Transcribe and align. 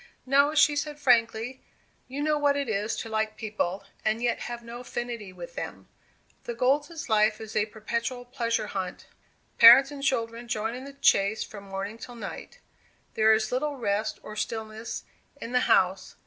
"No," 0.25 0.55
she 0.55 0.75
said, 0.75 0.97
frankly. 0.97 1.61
"You 2.07 2.23
know 2.23 2.35
what 2.35 2.57
it 2.57 2.67
is 2.67 2.95
to 2.95 3.07
like 3.07 3.37
people, 3.37 3.85
and 4.03 4.19
yet 4.19 4.39
have 4.49 4.63
no 4.63 4.79
affinity 4.79 5.31
with 5.31 5.53
them. 5.53 5.89
The 6.45 6.55
Golds' 6.55 7.07
life 7.07 7.39
is 7.39 7.55
a 7.55 7.67
perpetual 7.67 8.25
pleasure 8.25 8.65
hunt. 8.65 9.05
Parents 9.59 9.91
and 9.91 10.01
children 10.03 10.47
join 10.47 10.73
in 10.73 10.85
the 10.85 10.93
chase 10.93 11.43
from 11.43 11.65
morning 11.65 11.99
till 11.99 12.15
night; 12.15 12.57
there 13.13 13.31
is 13.31 13.51
little 13.51 13.75
rest 13.75 14.19
or 14.23 14.35
stillness 14.35 15.03
in 15.39 15.51
the 15.51 15.59
house. 15.69 16.15